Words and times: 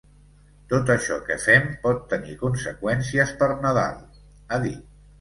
“Tot 0.71 0.89
això 0.93 1.17
que 1.27 1.37
fem 1.43 1.69
pot 1.85 2.01
tenir 2.15 2.35
conseqüències 2.41 3.37
per 3.45 3.55
Nadal”, 3.63 4.05
ha 4.57 4.65
dit. 4.69 4.95